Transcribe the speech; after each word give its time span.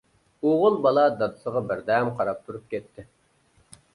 ئوغۇل 0.51 0.77
بالا 0.85 1.03
دادىسىغا 1.19 1.61
بىردەم 1.73 2.11
قاراپ 2.21 2.41
تۇرۇپ 2.47 2.75
كەتتى. 2.75 3.07